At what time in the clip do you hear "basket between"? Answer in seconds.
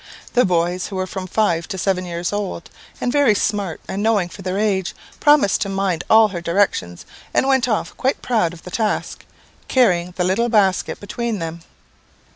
10.49-11.37